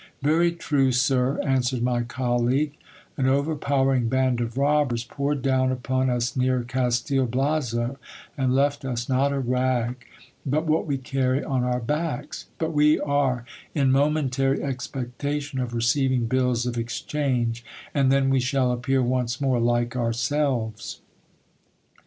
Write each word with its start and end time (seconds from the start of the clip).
Very 0.23 0.51
true, 0.51 0.91
sir, 0.91 1.39
answered 1.43 1.83
my 1.83 2.01
colleague; 2.01 2.73
an 3.17 3.27
overpowering 3.27 4.09
band 4.09 4.41
of 4.41 4.57
robbers 4.57 5.03
poured 5.03 5.43
down 5.43 5.71
upon 5.71 6.09
us 6.09 6.35
near 6.35 6.63
Castil 6.63 7.27
Blazo, 7.29 7.99
and 8.35 8.55
left 8.55 8.83
us 8.83 9.07
not 9.07 9.31
a 9.31 9.37
rag 9.39 10.03
but 10.43 10.65
what 10.65 10.87
we 10.87 10.97
carry 10.97 11.43
on 11.43 11.63
our 11.63 11.79
backs: 11.79 12.47
but 12.57 12.73
we 12.73 12.99
are 12.99 13.45
in 13.75 13.91
momentary 13.91 14.63
expectation 14.63 15.59
of 15.59 15.71
receiving 15.71 16.25
bills 16.25 16.65
of 16.65 16.79
exchange, 16.79 17.63
and 17.93 18.11
then 18.11 18.31
wt 18.31 18.41
shall 18.41 18.71
appear 18.71 19.03
once 19.03 19.39
more 19.39 19.59
like 19.59 19.95
ourselves. 19.95 21.01